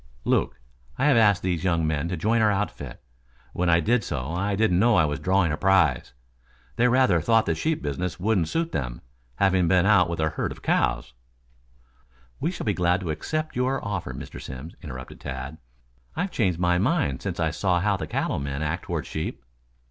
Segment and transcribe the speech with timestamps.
[0.23, 0.59] "Luke,
[0.97, 3.03] I have asked these young men to join our outfit.
[3.53, 6.13] When I did so, I didn't know I was drawing a prize.
[6.75, 9.01] They rather thought the sheep business wouldn't suit them,
[9.35, 11.13] having been out with a herd of cows"
[12.41, 14.41] "We shall be glad to accept your kind offer, Mr.
[14.41, 15.59] Simms," interrupted Tad.
[16.15, 19.43] "I've changed my mind since I saw how the cattle men act toward sheep."